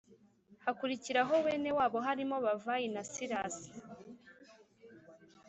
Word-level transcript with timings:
Hakurikiraho 0.63 1.33
bene 1.45 1.69
wabo 1.77 1.97
barimo 2.05 2.37
Bavayi 2.45 2.87
na 2.95 3.01
silasi 3.11 3.71